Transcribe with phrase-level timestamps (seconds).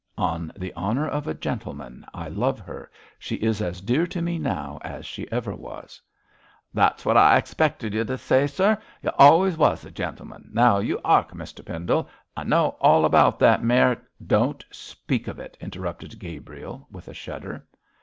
[0.17, 2.03] 'On the honour of a gentleman.
[2.11, 6.01] I love her; she is as dear to me now as she ever was.'
[6.73, 8.79] 'That's wot I expected y' to say, sir.
[9.03, 10.49] Y' allays wos a gentleman.
[10.51, 13.95] Now you 'ark, Mr Pendle; I knows all about that mar'
[14.25, 17.67] 'Don't speak of it!' interrupted Gabriel, with a shudder.